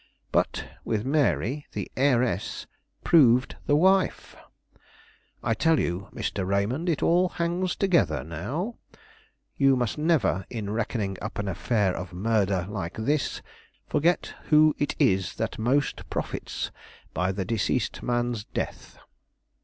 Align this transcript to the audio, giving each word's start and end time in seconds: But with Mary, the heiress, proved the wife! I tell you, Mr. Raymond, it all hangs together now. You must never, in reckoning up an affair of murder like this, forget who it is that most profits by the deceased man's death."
But 0.31 0.67
with 0.83 1.05
Mary, 1.05 1.67
the 1.73 1.91
heiress, 1.95 2.65
proved 3.03 3.55
the 3.67 3.75
wife! 3.75 4.35
I 5.43 5.53
tell 5.53 5.79
you, 5.79 6.07
Mr. 6.11 6.43
Raymond, 6.43 6.89
it 6.89 7.03
all 7.03 7.29
hangs 7.29 7.75
together 7.75 8.23
now. 8.23 8.77
You 9.57 9.75
must 9.75 9.99
never, 9.99 10.43
in 10.49 10.71
reckoning 10.71 11.19
up 11.21 11.37
an 11.37 11.47
affair 11.47 11.95
of 11.95 12.13
murder 12.13 12.65
like 12.67 12.97
this, 12.97 13.43
forget 13.85 14.33
who 14.45 14.75
it 14.79 14.95
is 14.97 15.35
that 15.35 15.59
most 15.59 16.09
profits 16.09 16.71
by 17.13 17.31
the 17.31 17.45
deceased 17.45 18.01
man's 18.01 18.43
death." 18.43 18.97